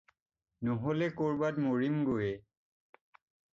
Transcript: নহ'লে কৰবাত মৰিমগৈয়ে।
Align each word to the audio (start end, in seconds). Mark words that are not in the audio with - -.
নহ'লে 0.69 1.09
কৰবাত 1.19 1.63
মৰিমগৈয়ে। 1.67 2.33